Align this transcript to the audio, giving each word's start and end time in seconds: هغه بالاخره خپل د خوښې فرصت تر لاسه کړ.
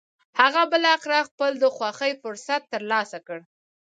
هغه 0.39 0.61
بالاخره 0.71 1.19
خپل 1.29 1.51
د 1.59 1.65
خوښې 1.75 2.11
فرصت 2.21 2.61
تر 2.71 2.81
لاسه 2.91 3.19
کړ. 3.27 3.39